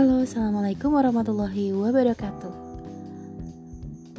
Halo, 0.00 0.24
Assalamualaikum 0.24 0.96
warahmatullahi 0.96 1.76
wabarakatuh 1.76 2.48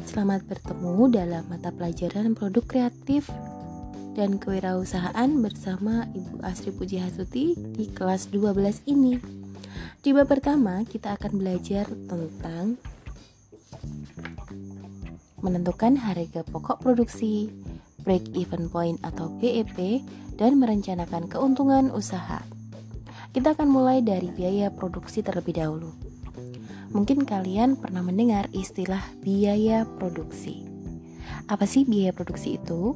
Selamat 0.06 0.46
bertemu 0.46 1.10
dalam 1.10 1.42
mata 1.50 1.74
pelajaran 1.74 2.38
produk 2.38 2.62
kreatif 2.62 3.26
dan 4.14 4.38
kewirausahaan 4.38 5.26
bersama 5.42 6.06
Ibu 6.14 6.38
Asri 6.46 6.70
Puji 6.70 7.02
Hasuti 7.02 7.58
di 7.58 7.90
kelas 7.90 8.30
12 8.30 8.86
ini 8.94 9.18
Di 9.98 10.14
bab 10.14 10.30
pertama 10.30 10.86
kita 10.86 11.18
akan 11.18 11.42
belajar 11.42 11.90
tentang 11.90 12.78
menentukan 15.42 15.98
harga 15.98 16.46
pokok 16.46 16.78
produksi, 16.78 17.50
break 18.06 18.30
even 18.38 18.70
point 18.70 19.02
atau 19.02 19.34
BEP, 19.42 19.98
dan 20.38 20.62
merencanakan 20.62 21.26
keuntungan 21.26 21.90
usaha. 21.90 22.51
Kita 23.32 23.56
akan 23.56 23.64
mulai 23.64 24.04
dari 24.04 24.28
biaya 24.28 24.68
produksi 24.68 25.24
terlebih 25.24 25.56
dahulu. 25.56 25.88
Mungkin 26.92 27.24
kalian 27.24 27.80
pernah 27.80 28.04
mendengar 28.04 28.52
istilah 28.52 29.00
biaya 29.24 29.88
produksi. 29.96 30.68
Apa 31.48 31.64
sih 31.64 31.88
biaya 31.88 32.12
produksi 32.12 32.60
itu? 32.60 32.92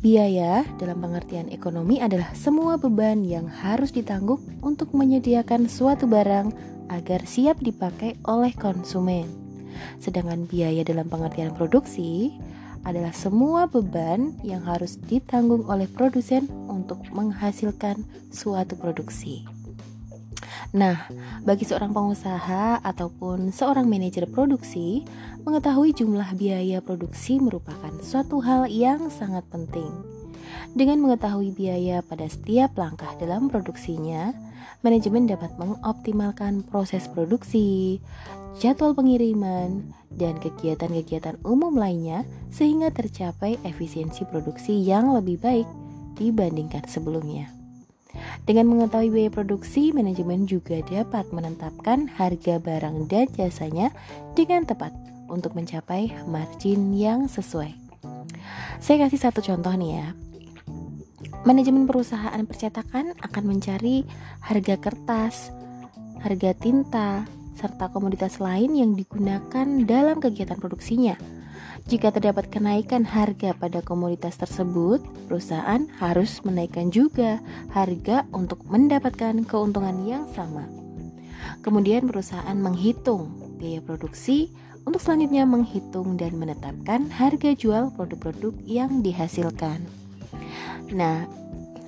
Biaya 0.00 0.64
dalam 0.80 1.04
pengertian 1.04 1.52
ekonomi 1.52 2.00
adalah 2.00 2.32
semua 2.32 2.80
beban 2.80 3.28
yang 3.28 3.44
harus 3.44 3.92
ditanggung 3.92 4.40
untuk 4.64 4.96
menyediakan 4.96 5.68
suatu 5.68 6.08
barang 6.08 6.56
agar 6.88 7.28
siap 7.28 7.60
dipakai 7.60 8.16
oleh 8.24 8.56
konsumen. 8.56 9.28
Sedangkan 10.00 10.48
biaya 10.48 10.80
dalam 10.80 11.12
pengertian 11.12 11.52
produksi 11.52 12.32
adalah 12.84 13.10
semua 13.16 13.66
beban 13.66 14.36
yang 14.44 14.62
harus 14.68 15.00
ditanggung 15.00 15.64
oleh 15.66 15.88
produsen 15.88 16.46
untuk 16.68 17.00
menghasilkan 17.10 18.04
suatu 18.28 18.76
produksi. 18.76 19.48
Nah, 20.74 21.06
bagi 21.46 21.62
seorang 21.62 21.94
pengusaha 21.94 22.82
ataupun 22.82 23.54
seorang 23.54 23.86
manajer 23.86 24.26
produksi, 24.26 25.06
mengetahui 25.46 25.94
jumlah 25.94 26.34
biaya 26.34 26.82
produksi 26.82 27.38
merupakan 27.38 27.94
suatu 28.02 28.42
hal 28.42 28.66
yang 28.66 29.06
sangat 29.06 29.46
penting. 29.54 29.90
Dengan 30.74 30.98
mengetahui 31.06 31.54
biaya 31.54 32.02
pada 32.02 32.26
setiap 32.26 32.74
langkah 32.74 33.14
dalam 33.22 33.46
produksinya, 33.46 34.34
manajemen 34.82 35.30
dapat 35.30 35.54
mengoptimalkan 35.54 36.66
proses 36.66 37.06
produksi, 37.06 38.02
jadwal 38.58 38.94
pengiriman, 38.94 39.94
dan 40.14 40.38
kegiatan-kegiatan 40.38 41.42
umum 41.42 41.74
lainnya 41.74 42.22
sehingga 42.54 42.94
tercapai 42.94 43.58
efisiensi 43.66 44.22
produksi 44.30 44.78
yang 44.78 45.10
lebih 45.10 45.42
baik 45.42 45.66
dibandingkan 46.14 46.86
sebelumnya. 46.86 47.50
Dengan 48.46 48.70
mengetahui 48.70 49.10
biaya 49.10 49.30
produksi, 49.34 49.90
manajemen 49.90 50.46
juga 50.46 50.78
dapat 50.86 51.26
menetapkan 51.34 52.06
harga 52.14 52.62
barang 52.62 53.10
dan 53.10 53.26
jasanya 53.34 53.90
dengan 54.38 54.62
tepat 54.62 54.94
untuk 55.26 55.58
mencapai 55.58 56.14
margin 56.30 56.94
yang 56.94 57.26
sesuai. 57.26 57.74
Saya 58.78 59.08
kasih 59.08 59.18
satu 59.18 59.42
contoh 59.42 59.74
nih 59.74 59.98
ya. 59.98 60.08
Manajemen 61.42 61.90
perusahaan 61.90 62.40
percetakan 62.46 63.18
akan 63.18 63.44
mencari 63.44 64.06
harga 64.46 64.78
kertas, 64.78 65.50
harga 66.22 66.54
tinta, 66.54 67.26
serta 67.54 67.90
komoditas 67.90 68.42
lain 68.42 68.74
yang 68.74 68.92
digunakan 68.98 69.66
dalam 69.86 70.18
kegiatan 70.18 70.58
produksinya. 70.58 71.14
Jika 71.84 72.16
terdapat 72.16 72.48
kenaikan 72.48 73.04
harga 73.04 73.52
pada 73.52 73.84
komoditas 73.84 74.40
tersebut, 74.40 75.04
perusahaan 75.28 75.84
harus 76.00 76.40
menaikkan 76.40 76.88
juga 76.88 77.44
harga 77.76 78.24
untuk 78.32 78.64
mendapatkan 78.64 79.44
keuntungan 79.44 80.04
yang 80.08 80.24
sama. 80.32 80.64
Kemudian 81.60 82.08
perusahaan 82.08 82.56
menghitung 82.56 83.56
biaya 83.60 83.84
produksi 83.84 84.48
untuk 84.88 85.00
selanjutnya 85.00 85.44
menghitung 85.44 86.16
dan 86.16 86.36
menetapkan 86.36 87.08
harga 87.12 87.52
jual 87.52 87.92
produk-produk 87.92 88.56
yang 88.64 89.04
dihasilkan. 89.04 89.84
Nah, 90.92 91.28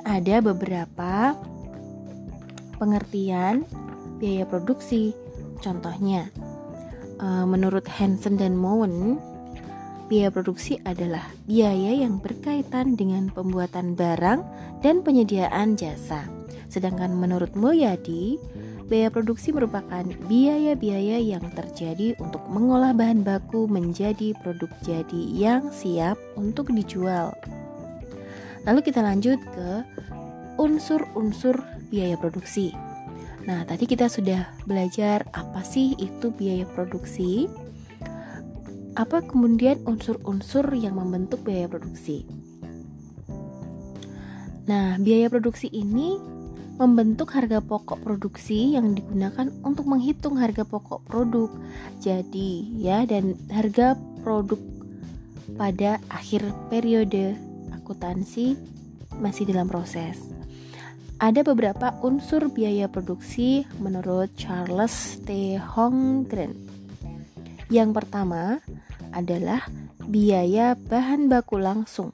ada 0.05 0.41
beberapa 0.45 1.37
pengertian 2.77 3.65
biaya 4.21 4.45
produksi 4.49 5.13
Contohnya, 5.61 6.29
eh, 7.21 7.45
menurut 7.49 7.85
Hansen 7.89 8.37
dan 8.37 8.57
Mowen, 8.57 9.21
biaya 10.07 10.31
produksi 10.31 10.79
adalah 10.87 11.27
biaya 11.51 12.07
yang 12.07 12.23
berkaitan 12.23 12.95
dengan 12.95 13.27
pembuatan 13.35 13.99
barang 13.99 14.41
dan 14.81 15.03
penyediaan 15.03 15.75
jasa. 15.75 16.25
Sedangkan 16.71 17.15
menurut 17.15 17.55
Mulyadi, 17.59 18.39
biaya 18.87 19.11
produksi 19.11 19.51
merupakan 19.51 20.07
biaya-biaya 20.31 21.19
yang 21.19 21.43
terjadi 21.55 22.15
untuk 22.23 22.43
mengolah 22.47 22.95
bahan 22.95 23.27
baku 23.27 23.67
menjadi 23.67 24.31
produk 24.43 24.71
jadi 24.87 25.23
yang 25.35 25.63
siap 25.75 26.15
untuk 26.39 26.71
dijual. 26.71 27.35
Lalu 28.67 28.81
kita 28.83 29.03
lanjut 29.03 29.39
ke 29.55 29.71
unsur-unsur 30.59 31.59
biaya 31.91 32.19
produksi. 32.19 32.75
Nah, 33.47 33.63
tadi 33.63 33.87
kita 33.87 34.11
sudah 34.11 34.59
belajar 34.67 35.23
apa 35.31 35.63
sih 35.63 35.95
itu 36.03 36.35
biaya 36.35 36.67
produksi. 36.67 37.47
Apa 38.99 39.23
kemudian 39.23 39.87
unsur-unsur 39.87 40.67
yang 40.75 40.99
membentuk 40.99 41.47
biaya 41.47 41.71
produksi? 41.71 42.27
Nah, 44.67 44.99
biaya 44.99 45.31
produksi 45.31 45.71
ini 45.71 46.19
membentuk 46.77 47.33
harga 47.39 47.63
pokok 47.63 48.03
produksi 48.03 48.75
yang 48.75 48.99
digunakan 48.99 49.47
untuk 49.63 49.87
menghitung 49.87 50.43
harga 50.43 50.67
pokok 50.67 51.07
produk. 51.07 51.49
Jadi, 52.03 52.83
ya 52.83 53.07
dan 53.07 53.39
harga 53.47 53.95
produk 54.27 54.59
pada 55.55 56.03
akhir 56.11 56.43
periode 56.67 57.39
akuntansi 57.79 58.59
masih 59.23 59.47
dalam 59.47 59.71
proses. 59.71 60.36
Ada 61.17 61.41
beberapa 61.49 61.97
unsur 62.05 62.53
biaya 62.53 62.93
produksi 62.93 63.65
menurut 63.81 64.37
Charles 64.37 65.17
T. 65.25 65.57
Holmgren. 65.57 66.53
Yang 67.73 67.91
pertama 67.97 68.61
adalah 69.17 69.65
biaya 70.05 70.77
bahan 70.77 71.33
baku 71.33 71.57
langsung 71.57 72.13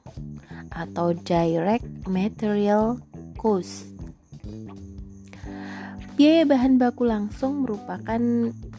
atau 0.71 1.11
direct 1.19 1.83
material 2.07 3.03
cost. 3.35 3.91
Biaya 6.15 6.47
bahan 6.47 6.79
baku 6.79 7.03
langsung 7.03 7.67
merupakan 7.67 8.23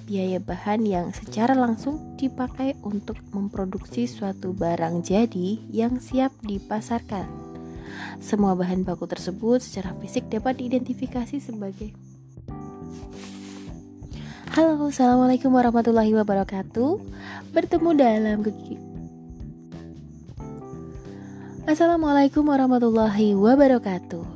biaya 0.08 0.40
bahan 0.40 0.88
yang 0.88 1.12
secara 1.12 1.52
langsung 1.52 2.16
dipakai 2.16 2.80
untuk 2.80 3.20
memproduksi 3.36 4.08
suatu 4.08 4.56
barang 4.56 5.04
jadi 5.04 5.60
yang 5.68 6.00
siap 6.00 6.32
dipasarkan. 6.40 7.43
Semua 8.20 8.56
bahan 8.56 8.82
baku 8.86 9.04
tersebut 9.08 9.60
secara 9.60 9.96
fisik 10.00 10.28
dapat 10.30 10.60
diidentifikasi 10.60 11.40
sebagai 11.40 11.92
Halo, 14.54 14.86
Assalamualaikum 14.86 15.50
warahmatullahi 15.50 16.14
wabarakatuh 16.14 16.92
Bertemu 17.50 17.90
dalam 17.98 18.38
Assalamualaikum 21.64 22.46
warahmatullahi 22.46 23.34
wabarakatuh 23.34 24.26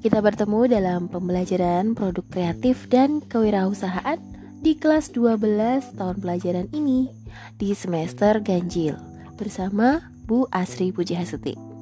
Kita 0.00 0.18
bertemu 0.22 0.60
dalam 0.70 1.00
pembelajaran 1.10 1.98
produk 1.98 2.22
kreatif 2.30 2.86
dan 2.86 3.18
kewirausahaan 3.26 4.36
di 4.66 4.74
kelas 4.74 5.14
12 5.14 5.94
tahun 5.94 6.16
pelajaran 6.18 6.66
ini 6.74 7.06
di 7.54 7.70
semester 7.76 8.42
ganjil 8.42 8.98
bersama 9.36 10.10
Bu 10.26 10.48
Asri 10.50 10.90
Puji 10.90 11.14
Hasuti. 11.14 11.75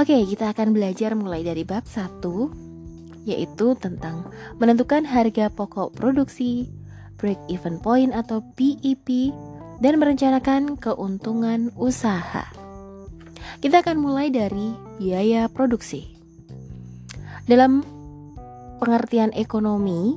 Oke, 0.00 0.16
kita 0.24 0.56
akan 0.56 0.72
belajar 0.72 1.12
mulai 1.12 1.44
dari 1.44 1.60
bab 1.60 1.84
1 1.84 2.24
yaitu 3.28 3.76
tentang 3.76 4.32
menentukan 4.56 5.04
harga 5.04 5.52
pokok 5.52 5.92
produksi, 5.92 6.72
break 7.20 7.36
even 7.52 7.76
point 7.76 8.08
atau 8.16 8.40
BEP 8.56 9.28
dan 9.84 10.00
merencanakan 10.00 10.80
keuntungan 10.80 11.68
usaha. 11.76 12.48
Kita 13.60 13.84
akan 13.84 14.00
mulai 14.00 14.32
dari 14.32 14.72
biaya 14.96 15.52
produksi. 15.52 16.16
Dalam 17.44 17.84
pengertian 18.80 19.36
ekonomi, 19.36 20.16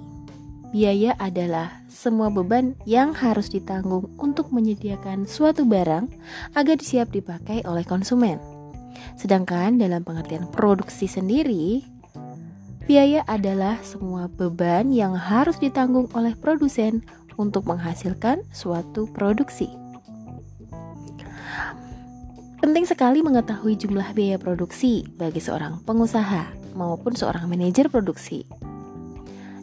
biaya 0.71 1.11
adalah 1.19 1.83
semua 1.91 2.31
beban 2.31 2.79
yang 2.87 3.11
harus 3.11 3.51
ditanggung 3.51 4.15
untuk 4.15 4.47
menyediakan 4.47 5.27
suatu 5.27 5.67
barang 5.67 6.07
agar 6.55 6.79
siap 6.79 7.11
dipakai 7.11 7.67
oleh 7.67 7.83
konsumen. 7.83 8.52
Sedangkan 9.15 9.77
dalam 9.79 10.01
pengertian 10.03 10.49
produksi 10.49 11.07
sendiri, 11.07 11.85
biaya 12.83 13.23
adalah 13.29 13.79
semua 13.85 14.27
beban 14.27 14.91
yang 14.91 15.15
harus 15.15 15.57
ditanggung 15.61 16.11
oleh 16.17 16.35
produsen 16.35 17.05
untuk 17.37 17.65
menghasilkan 17.65 18.43
suatu 18.51 19.09
produksi. 19.09 19.71
Penting 22.63 22.87
sekali 22.87 23.19
mengetahui 23.19 23.75
jumlah 23.75 24.15
biaya 24.15 24.39
produksi 24.39 25.03
bagi 25.19 25.43
seorang 25.43 25.83
pengusaha 25.83 26.55
maupun 26.79 27.11
seorang 27.11 27.51
manajer 27.51 27.91
produksi. 27.91 28.47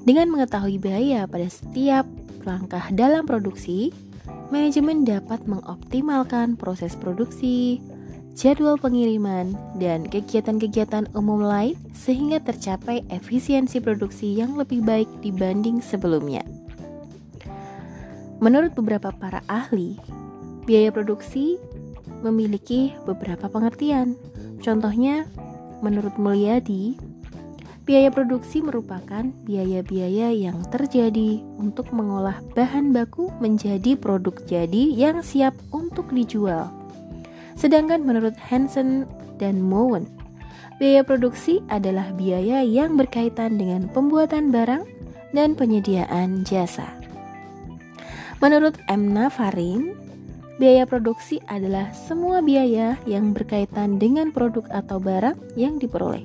Dengan 0.05 0.29
mengetahui 0.29 0.76
biaya 0.76 1.25
pada 1.25 1.49
setiap 1.49 2.05
langkah 2.44 2.85
dalam 2.93 3.25
produksi, 3.25 3.93
manajemen 4.53 5.09
dapat 5.09 5.44
mengoptimalkan 5.49 6.61
proses 6.61 6.93
produksi, 6.93 7.81
jadwal 8.35 8.81
pengiriman, 8.81 9.53
dan 9.77 10.06
kegiatan-kegiatan 10.06 11.11
umum 11.12 11.43
lain 11.44 11.77
sehingga 11.93 12.41
tercapai 12.41 13.05
efisiensi 13.12 13.82
produksi 13.82 14.38
yang 14.38 14.56
lebih 14.56 14.81
baik 14.81 15.09
dibanding 15.21 15.85
sebelumnya. 15.85 16.43
Menurut 18.41 18.73
beberapa 18.73 19.12
para 19.12 19.44
ahli, 19.44 20.00
biaya 20.65 20.88
produksi 20.88 21.61
memiliki 22.25 22.97
beberapa 23.05 23.53
pengertian. 23.53 24.17
Contohnya, 24.65 25.29
menurut 25.85 26.17
Mulyadi, 26.17 26.97
biaya 27.85 28.09
produksi 28.09 28.65
merupakan 28.65 29.29
biaya-biaya 29.44 30.33
yang 30.33 30.65
terjadi 30.73 31.44
untuk 31.61 31.93
mengolah 31.93 32.41
bahan 32.56 32.97
baku 32.97 33.29
menjadi 33.44 33.93
produk 33.99 34.37
jadi 34.49 34.94
yang 34.94 35.21
siap 35.21 35.53
untuk 35.69 36.09
dijual. 36.09 36.80
Sedangkan 37.61 38.01
menurut 38.09 38.33
Hansen 38.41 39.05
dan 39.37 39.61
Mowen, 39.61 40.09
biaya 40.81 41.05
produksi 41.05 41.61
adalah 41.69 42.09
biaya 42.17 42.65
yang 42.65 42.97
berkaitan 42.97 43.61
dengan 43.61 43.85
pembuatan 43.93 44.49
barang 44.49 44.89
dan 45.37 45.53
penyediaan 45.53 46.41
jasa. 46.49 46.89
Menurut 48.41 48.81
M. 48.89 49.12
Navarin, 49.12 49.93
biaya 50.57 50.89
produksi 50.89 51.37
adalah 51.53 51.93
semua 51.93 52.41
biaya 52.41 52.97
yang 53.05 53.37
berkaitan 53.37 54.01
dengan 54.01 54.33
produk 54.33 54.65
atau 54.73 54.97
barang 54.97 55.37
yang 55.53 55.77
diperoleh, 55.77 56.25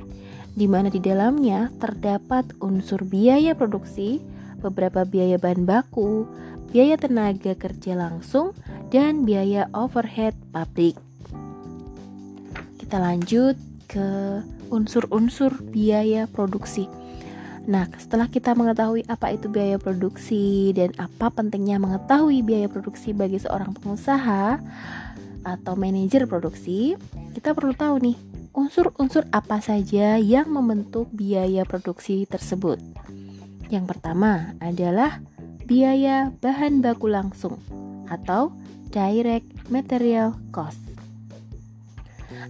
di 0.55 0.71
mana 0.71 0.87
di 0.87 1.03
dalamnya 1.03 1.67
terdapat 1.83 2.47
unsur 2.63 3.03
biaya 3.03 3.51
produksi, 3.51 4.23
beberapa 4.63 5.03
biaya 5.03 5.35
bahan 5.35 5.67
baku, 5.67 6.23
biaya 6.71 6.95
tenaga 6.95 7.51
kerja 7.59 7.99
langsung, 7.99 8.55
dan 8.87 9.27
biaya 9.27 9.67
overhead 9.75 10.31
pabrik. 10.55 11.04
Kita 12.85 13.01
lanjut 13.01 13.57
ke 13.89 14.45
unsur-unsur 14.69 15.57
biaya 15.73 16.29
produksi. 16.29 16.85
Nah, 17.65 17.89
setelah 17.97 18.29
kita 18.29 18.53
mengetahui 18.53 19.09
apa 19.09 19.33
itu 19.33 19.49
biaya 19.49 19.81
produksi 19.81 20.69
dan 20.69 20.93
apa 21.01 21.33
pentingnya 21.33 21.81
mengetahui 21.81 22.45
biaya 22.45 22.69
produksi 22.69 23.09
bagi 23.09 23.41
seorang 23.41 23.73
pengusaha 23.73 24.61
atau 25.41 25.73
manajer 25.73 26.29
produksi, 26.29 26.93
kita 27.33 27.57
perlu 27.57 27.73
tahu 27.73 28.05
nih 28.05 28.17
unsur-unsur 28.53 29.25
apa 29.33 29.57
saja 29.65 30.21
yang 30.21 30.53
membentuk 30.53 31.09
biaya 31.09 31.65
produksi 31.65 32.29
tersebut. 32.29 32.77
Yang 33.73 33.97
pertama 33.97 34.53
adalah 34.61 35.25
biaya 35.65 36.29
bahan 36.37 36.85
baku 36.85 37.09
langsung 37.09 37.57
atau 38.13 38.53
direct 38.93 39.49
material 39.73 40.37
cost. 40.53 40.84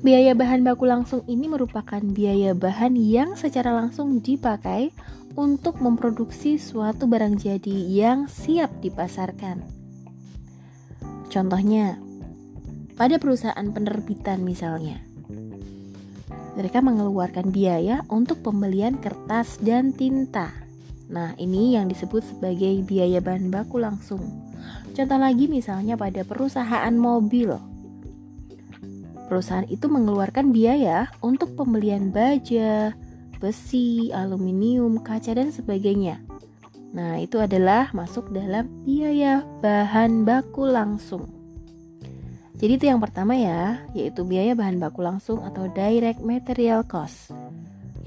Biaya 0.04 0.36
bahan 0.36 0.68
baku 0.68 0.90
langsung 0.90 1.24
ini 1.30 1.48
merupakan 1.48 2.02
biaya 2.04 2.52
bahan 2.52 3.00
yang 3.00 3.40
secara 3.40 3.72
langsung 3.72 4.20
dipakai 4.20 4.92
untuk 5.36 5.80
memproduksi 5.80 6.60
suatu 6.60 7.08
barang 7.08 7.40
jadi 7.40 7.76
yang 7.92 8.28
siap 8.28 8.72
dipasarkan. 8.84 9.64
Contohnya, 11.32 12.00
pada 12.96 13.20
perusahaan 13.20 13.68
penerbitan 13.72 14.44
misalnya, 14.44 15.04
mereka 16.56 16.80
mengeluarkan 16.80 17.52
biaya 17.52 18.08
untuk 18.08 18.40
pembelian 18.40 18.96
kertas 18.96 19.60
dan 19.60 19.92
tinta. 19.92 20.56
Nah, 21.12 21.36
ini 21.36 21.76
yang 21.76 21.92
disebut 21.92 22.24
sebagai 22.24 22.80
biaya 22.88 23.20
bahan 23.20 23.52
baku 23.52 23.84
langsung. 23.84 24.24
Contoh 24.96 25.20
lagi 25.20 25.52
misalnya 25.52 26.00
pada 26.00 26.24
perusahaan 26.24 26.96
mobil 26.96 27.75
Perusahaan 29.26 29.66
itu 29.68 29.90
mengeluarkan 29.90 30.54
biaya 30.54 31.10
untuk 31.26 31.58
pembelian 31.58 32.14
baja, 32.14 32.94
besi, 33.42 34.14
aluminium, 34.14 35.02
kaca, 35.02 35.34
dan 35.34 35.50
sebagainya. 35.50 36.22
Nah, 36.96 37.20
itu 37.20 37.42
adalah 37.42 37.92
masuk 37.92 38.32
dalam 38.32 38.70
biaya 38.88 39.44
bahan 39.60 40.24
baku 40.24 40.70
langsung. 40.70 41.28
Jadi 42.56 42.80
itu 42.80 42.86
yang 42.88 43.04
pertama 43.04 43.36
ya, 43.36 43.84
yaitu 43.92 44.24
biaya 44.24 44.56
bahan 44.56 44.80
baku 44.80 45.04
langsung 45.04 45.44
atau 45.44 45.68
direct 45.76 46.24
material 46.24 46.88
cost. 46.88 47.36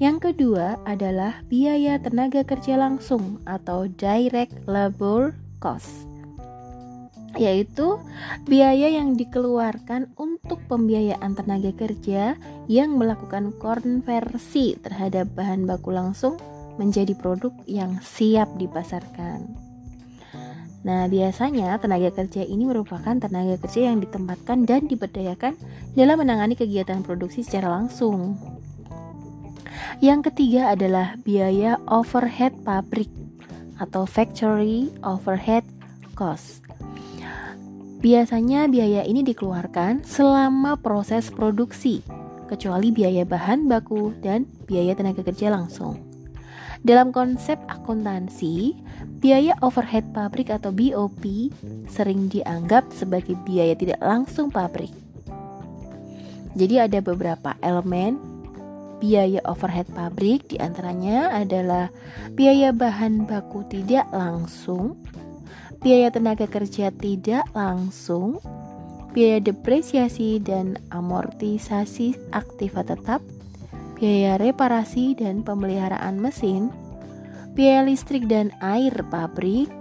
Yang 0.01 0.31
kedua 0.31 0.81
adalah 0.89 1.45
biaya 1.45 2.01
tenaga 2.01 2.41
kerja 2.41 2.79
langsung 2.79 3.37
atau 3.45 3.85
direct 3.85 4.55
labor 4.65 5.37
cost 5.61 6.08
yaitu 7.37 8.01
biaya 8.49 8.89
yang 8.89 9.13
dikeluarkan 9.13 10.09
untuk 10.17 10.63
pembiayaan 10.65 11.37
tenaga 11.37 11.69
kerja 11.75 12.33
yang 12.65 12.97
melakukan 12.97 13.53
konversi 13.61 14.79
terhadap 14.81 15.29
bahan 15.37 15.69
baku 15.69 15.93
langsung 15.93 16.41
menjadi 16.81 17.13
produk 17.13 17.51
yang 17.67 17.99
siap 17.99 18.49
dipasarkan. 18.55 19.69
Nah, 20.79 21.11
biasanya 21.11 21.75
tenaga 21.75 22.07
kerja 22.15 22.47
ini 22.47 22.63
merupakan 22.63 23.11
tenaga 23.19 23.59
kerja 23.59 23.91
yang 23.91 23.99
ditempatkan 23.99 24.63
dan 24.63 24.87
diberdayakan 24.87 25.59
dalam 25.91 26.23
menangani 26.23 26.55
kegiatan 26.55 27.03
produksi 27.03 27.43
secara 27.43 27.67
langsung. 27.67 28.39
Yang 29.99 30.31
ketiga 30.31 30.71
adalah 30.71 31.19
biaya 31.27 31.75
overhead 31.91 32.55
pabrik 32.63 33.11
atau 33.83 34.07
factory 34.07 34.87
overhead 35.03 35.67
cost 36.15 36.68
Biasanya 37.99 38.71
biaya 38.71 39.03
ini 39.03 39.27
dikeluarkan 39.27 40.07
selama 40.07 40.79
proses 40.79 41.27
produksi, 41.27 41.99
kecuali 42.47 42.95
biaya 42.95 43.27
bahan 43.27 43.67
baku 43.67 44.15
dan 44.23 44.47
biaya 44.71 44.95
tenaga 44.95 45.19
kerja 45.19 45.51
langsung. 45.51 45.99
Dalam 46.79 47.11
konsep 47.11 47.59
akuntansi, 47.67 48.71
biaya 49.19 49.51
overhead 49.59 50.15
pabrik 50.15 50.47
atau 50.47 50.71
BOP 50.71 51.51
sering 51.91 52.31
dianggap 52.31 52.87
sebagai 52.95 53.35
biaya 53.43 53.75
tidak 53.75 53.99
langsung 53.99 54.47
pabrik. 54.47 54.95
Jadi 56.55 56.79
ada 56.79 57.03
beberapa 57.03 57.59
elemen 57.59 58.15
biaya 59.03 59.43
overhead 59.43 59.91
pabrik 59.91 60.47
di 60.47 60.55
antaranya 60.55 61.35
adalah 61.35 61.91
biaya 62.31 62.71
bahan 62.71 63.27
baku 63.27 63.67
tidak 63.67 64.07
langsung, 64.15 64.95
biaya 65.79 66.11
tenaga 66.11 66.45
kerja 66.45 66.91
tidak 66.91 67.47
langsung, 67.55 68.43
biaya 69.15 69.39
depresiasi 69.39 70.43
dan 70.43 70.75
amortisasi 70.91 72.15
aktiva 72.35 72.83
tetap, 72.83 73.23
biaya 73.95 74.35
reparasi 74.39 75.15
dan 75.15 75.43
pemeliharaan 75.43 76.19
mesin, 76.19 76.71
biaya 77.55 77.87
listrik 77.87 78.27
dan 78.27 78.51
air 78.59 78.93
pabrik, 79.07 79.71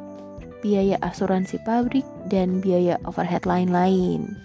biaya 0.63 0.99
asuransi 1.03 1.59
pabrik, 1.67 2.07
dan 2.31 2.63
biaya 2.63 2.99
overhead 3.07 3.43
lain-lain. 3.47 4.39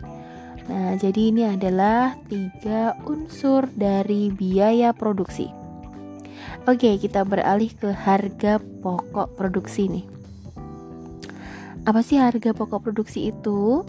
Nah, 0.63 0.95
jadi 0.95 1.21
ini 1.33 1.43
adalah 1.43 2.15
tiga 2.31 2.95
unsur 3.03 3.67
dari 3.75 4.31
biaya 4.31 4.95
produksi. 4.95 5.51
Oke, 6.63 6.95
kita 6.95 7.27
beralih 7.27 7.75
ke 7.75 7.91
harga 7.91 8.63
pokok 8.79 9.35
produksi 9.35 9.91
nih. 9.91 10.05
Apa 11.83 11.99
sih 11.99 12.15
harga 12.15 12.55
pokok 12.55 12.79
produksi 12.79 13.27
itu? 13.27 13.83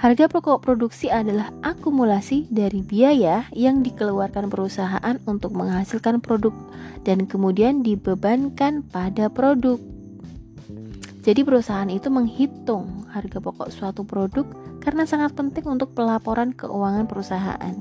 Harga 0.00 0.32
pokok 0.32 0.64
produksi 0.64 1.12
adalah 1.12 1.52
akumulasi 1.60 2.48
dari 2.48 2.80
biaya 2.80 3.44
yang 3.52 3.84
dikeluarkan 3.84 4.48
perusahaan 4.48 5.20
untuk 5.28 5.52
menghasilkan 5.52 6.24
produk 6.24 6.56
dan 7.04 7.28
kemudian 7.28 7.84
dibebankan 7.84 8.80
pada 8.88 9.28
produk. 9.28 9.76
Jadi 11.22 11.44
perusahaan 11.44 11.86
itu 11.92 12.08
menghitung 12.08 13.04
harga 13.12 13.38
pokok 13.44 13.68
suatu 13.68 14.08
produk 14.08 14.48
karena 14.80 15.04
sangat 15.04 15.36
penting 15.36 15.68
untuk 15.68 15.92
pelaporan 15.92 16.56
keuangan 16.56 17.04
perusahaan. 17.04 17.76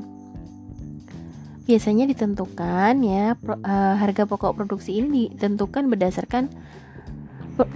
Biasanya 1.65 2.03
ditentukan 2.03 2.99
ya 2.99 3.33
uh, 3.33 3.95
harga 3.95 4.27
pokok 4.27 4.59
produksi 4.59 4.99
ini 4.99 5.31
ditentukan 5.31 5.87
berdasarkan 5.87 6.51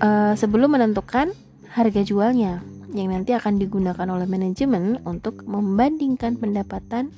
uh, 0.03 0.35
sebelum 0.35 0.75
menentukan 0.75 1.31
harga 1.75 2.08
jualnya 2.08 2.63
yang 2.96 3.12
nanti 3.12 3.36
akan 3.36 3.60
digunakan 3.60 4.08
oleh 4.08 4.24
manajemen 4.24 5.03
untuk 5.03 5.44
membandingkan 5.44 6.39
pendapatan 6.39 7.12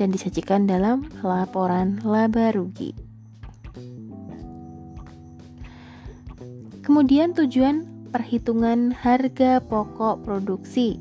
dan 0.00 0.08
disajikan 0.08 0.64
dalam 0.64 1.04
laporan 1.20 2.00
laba 2.00 2.48
rugi. 2.56 2.96
Kemudian 6.80 7.36
tujuan 7.36 7.84
perhitungan 8.08 8.96
harga 8.96 9.60
pokok 9.60 10.24
produksi. 10.24 10.96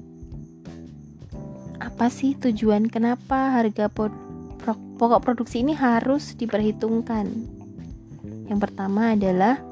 Apa 1.80 2.12
sih 2.12 2.36
tujuan 2.36 2.92
kenapa 2.92 3.56
harga 3.64 3.88
pokok 3.88 5.24
produksi 5.24 5.64
ini 5.64 5.72
harus 5.72 6.36
diperhitungkan? 6.36 7.32
Yang 8.52 8.60
pertama 8.60 9.16
adalah 9.16 9.64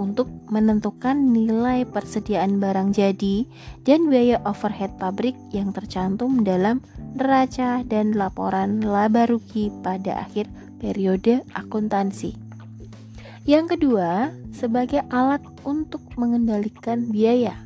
untuk 0.00 0.32
menentukan 0.48 1.12
nilai 1.12 1.84
persediaan 1.84 2.56
barang 2.56 2.96
jadi 2.96 3.44
dan 3.84 4.08
biaya 4.08 4.40
overhead 4.48 4.96
pabrik 4.96 5.36
yang 5.52 5.76
tercantum 5.76 6.40
dalam 6.40 6.80
neraca 7.12 7.84
dan 7.84 8.16
laporan 8.16 8.80
laba 8.80 9.28
rugi 9.28 9.68
pada 9.84 10.24
akhir 10.24 10.48
periode 10.80 11.44
akuntansi. 11.52 12.32
Yang 13.44 13.76
kedua, 13.76 14.32
sebagai 14.56 15.04
alat 15.12 15.44
untuk 15.68 16.00
mengendalikan 16.16 17.12
biaya. 17.12 17.56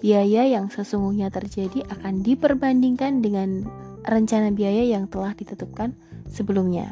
Biaya 0.00 0.48
yang 0.48 0.72
sesungguhnya 0.72 1.28
terjadi 1.28 1.84
akan 1.92 2.24
diperbandingkan 2.24 3.20
dengan 3.20 3.68
rencana 4.10 4.50
biaya 4.50 4.82
yang 4.82 5.06
telah 5.06 5.30
ditetapkan 5.38 5.94
sebelumnya. 6.26 6.90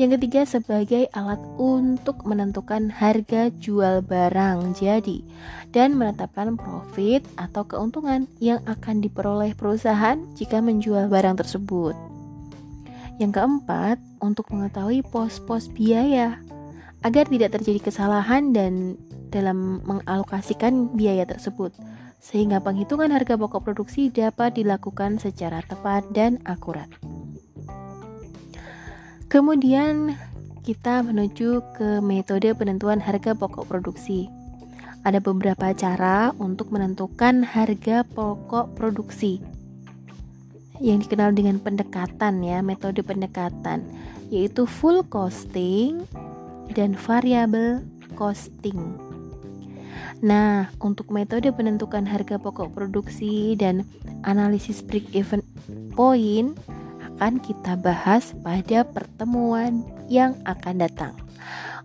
Yang 0.00 0.16
ketiga 0.16 0.48
sebagai 0.48 1.04
alat 1.12 1.40
untuk 1.60 2.24
menentukan 2.24 2.88
harga 2.88 3.52
jual 3.60 4.00
barang 4.00 4.72
jadi 4.76 5.20
dan 5.68 5.96
menetapkan 6.00 6.56
profit 6.56 7.24
atau 7.36 7.68
keuntungan 7.68 8.24
yang 8.40 8.64
akan 8.64 9.04
diperoleh 9.04 9.52
perusahaan 9.52 10.16
jika 10.32 10.64
menjual 10.64 11.12
barang 11.12 11.44
tersebut. 11.44 11.92
Yang 13.20 13.32
keempat, 13.36 14.00
untuk 14.24 14.48
mengetahui 14.48 15.04
pos-pos 15.04 15.68
biaya 15.68 16.40
agar 17.04 17.28
tidak 17.28 17.58
terjadi 17.58 17.92
kesalahan 17.92 18.54
dan 18.54 18.96
dalam 19.32 19.80
mengalokasikan 19.88 20.92
biaya 20.92 21.24
tersebut 21.24 21.72
sehingga 22.22 22.62
penghitungan 22.62 23.10
harga 23.10 23.34
pokok 23.34 23.66
produksi 23.66 24.12
dapat 24.12 24.54
dilakukan 24.54 25.18
secara 25.18 25.64
tepat 25.66 26.06
dan 26.14 26.38
akurat. 26.46 26.86
Kemudian 29.26 30.14
kita 30.62 31.02
menuju 31.02 31.64
ke 31.74 31.98
metode 31.98 32.54
penentuan 32.54 33.02
harga 33.02 33.34
pokok 33.34 33.66
produksi. 33.66 34.30
Ada 35.02 35.18
beberapa 35.18 35.74
cara 35.74 36.30
untuk 36.38 36.70
menentukan 36.70 37.42
harga 37.42 38.06
pokok 38.06 38.78
produksi 38.78 39.42
yang 40.78 41.02
dikenal 41.02 41.34
dengan 41.34 41.58
pendekatan 41.58 42.42
ya, 42.42 42.62
metode 42.62 43.02
pendekatan 43.02 43.82
yaitu 44.30 44.64
full 44.64 45.02
costing 45.10 46.06
dan 46.74 46.94
variable 46.94 47.82
costing. 48.14 49.11
Nah, 50.22 50.70
untuk 50.78 51.10
metode 51.10 51.50
penentukan 51.50 52.06
harga 52.06 52.38
pokok 52.38 52.70
produksi 52.72 53.58
dan 53.58 53.82
analisis 54.22 54.80
break 54.82 55.10
even 55.16 55.42
point 55.92 56.54
akan 57.18 57.38
kita 57.42 57.78
bahas 57.78 58.34
pada 58.42 58.86
pertemuan 58.86 59.82
yang 60.10 60.38
akan 60.46 60.82
datang. 60.82 61.14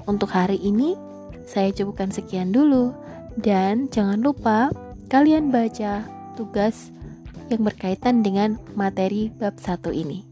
Untuk 0.06 0.32
hari 0.32 0.58
ini, 0.62 0.96
saya 1.46 1.74
cukupkan 1.74 2.14
sekian 2.14 2.54
dulu, 2.54 2.96
dan 3.38 3.90
jangan 3.94 4.22
lupa 4.22 4.74
kalian 5.08 5.54
baca 5.54 6.04
tugas 6.34 6.90
yang 7.48 7.64
berkaitan 7.64 8.26
dengan 8.26 8.60
materi 8.76 9.32
bab 9.32 9.56
satu 9.62 9.94
ini. 9.94 10.26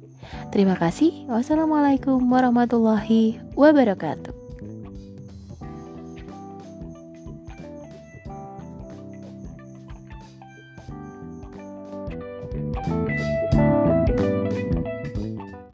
Terima 0.51 0.75
kasih. 0.75 1.29
Wassalamualaikum 1.29 2.19
warahmatullahi 2.27 3.39
wabarakatuh. 3.53 4.44